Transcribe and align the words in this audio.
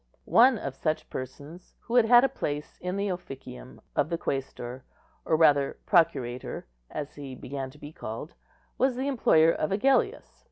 One 0.25 0.57
of 0.57 0.73
such 0.73 1.11
persons, 1.11 1.75
who 1.81 1.93
had 1.93 2.05
had 2.05 2.23
a 2.23 2.27
place 2.27 2.79
in 2.81 2.97
the 2.97 3.09
officium 3.09 3.81
of 3.95 4.09
the 4.09 4.17
quæstor, 4.17 4.81
or 5.25 5.35
rather 5.37 5.77
procurator, 5.85 6.65
as 6.89 7.13
he 7.13 7.35
began 7.35 7.69
to 7.69 7.77
be 7.77 7.91
called, 7.93 8.33
was 8.79 8.95
the 8.95 9.07
employer 9.07 9.51
of 9.51 9.69
Agellius. 9.71 10.39